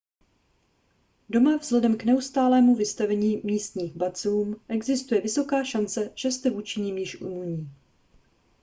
doma 1.29 1.57
vzhledem 1.57 1.97
k 1.97 2.03
neustálému 2.03 2.75
vystavení 2.75 3.41
místním 3.43 3.89
bacilům 3.95 4.61
existuje 4.67 5.21
vysoká 5.21 5.63
šance 5.63 6.11
že 6.15 6.31
jste 6.31 6.49
vůči 6.49 6.81
nim 6.81 6.97
již 6.97 7.13
imunní 7.21 7.69